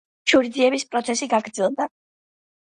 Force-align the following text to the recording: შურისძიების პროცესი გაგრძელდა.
შურისძიების 0.31 0.85
პროცესი 0.95 1.29
გაგრძელდა. 1.37 1.91